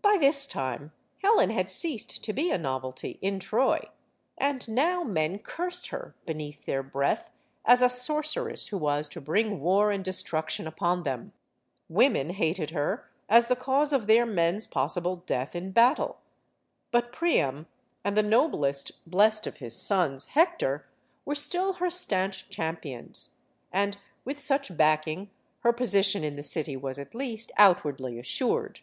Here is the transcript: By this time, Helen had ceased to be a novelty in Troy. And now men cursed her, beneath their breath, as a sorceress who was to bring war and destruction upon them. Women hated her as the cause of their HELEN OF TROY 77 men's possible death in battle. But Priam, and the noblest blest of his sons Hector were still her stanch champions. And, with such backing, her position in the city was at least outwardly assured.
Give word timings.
By 0.00 0.16
this 0.18 0.46
time, 0.46 0.92
Helen 1.20 1.50
had 1.50 1.68
ceased 1.68 2.24
to 2.24 2.32
be 2.32 2.50
a 2.50 2.56
novelty 2.56 3.18
in 3.20 3.38
Troy. 3.38 3.90
And 4.38 4.66
now 4.66 5.04
men 5.04 5.38
cursed 5.38 5.88
her, 5.88 6.16
beneath 6.24 6.64
their 6.64 6.82
breath, 6.82 7.30
as 7.66 7.82
a 7.82 7.90
sorceress 7.90 8.68
who 8.68 8.78
was 8.78 9.06
to 9.08 9.20
bring 9.20 9.60
war 9.60 9.90
and 9.90 10.02
destruction 10.02 10.66
upon 10.66 11.02
them. 11.02 11.34
Women 11.90 12.30
hated 12.30 12.70
her 12.70 13.10
as 13.28 13.48
the 13.48 13.54
cause 13.54 13.92
of 13.92 14.06
their 14.06 14.24
HELEN 14.24 14.30
OF 14.30 14.34
TROY 14.34 14.42
77 14.42 14.54
men's 14.54 14.66
possible 14.66 15.16
death 15.26 15.54
in 15.54 15.72
battle. 15.72 16.20
But 16.90 17.12
Priam, 17.12 17.66
and 18.02 18.16
the 18.16 18.22
noblest 18.22 19.04
blest 19.10 19.46
of 19.46 19.58
his 19.58 19.76
sons 19.76 20.24
Hector 20.24 20.86
were 21.26 21.34
still 21.34 21.74
her 21.74 21.90
stanch 21.90 22.48
champions. 22.48 23.34
And, 23.70 23.98
with 24.24 24.38
such 24.38 24.74
backing, 24.74 25.28
her 25.58 25.74
position 25.74 26.24
in 26.24 26.36
the 26.36 26.42
city 26.42 26.78
was 26.78 26.98
at 26.98 27.14
least 27.14 27.52
outwardly 27.58 28.18
assured. 28.18 28.80